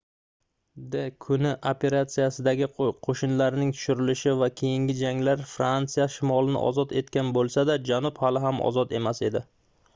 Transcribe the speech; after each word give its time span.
d-kuni 0.93 1.51
operatsiyasidagi 1.71 2.67
qoʻshinlarning 3.09 3.75
tushirilishi 3.77 4.33
va 4.41 4.49
keyingi 4.63 4.97
janglar 5.03 5.45
fransiya 5.53 6.09
shimolini 6.17 6.65
ozod 6.71 6.99
etgan 7.03 7.33
boʻlsa-da 7.39 7.79
janub 7.91 8.21
hali 8.25 8.45
ham 8.49 8.63
ozod 8.71 9.01
emas 9.03 9.27
edi 9.31 9.49